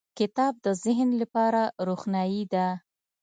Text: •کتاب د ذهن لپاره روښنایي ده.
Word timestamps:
•کتاب 0.19 0.53
د 0.65 0.67
ذهن 0.83 1.09
لپاره 1.21 1.61
روښنایي 1.87 2.43
ده. 2.53 2.67